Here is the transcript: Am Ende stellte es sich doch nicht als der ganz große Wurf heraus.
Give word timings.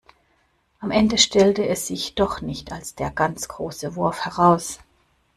Am 0.79 0.89
Ende 0.89 1.19
stellte 1.19 1.67
es 1.67 1.85
sich 1.85 2.15
doch 2.15 2.41
nicht 2.41 2.71
als 2.71 2.95
der 2.95 3.11
ganz 3.11 3.47
große 3.47 3.93
Wurf 3.95 4.25
heraus. 4.25 4.79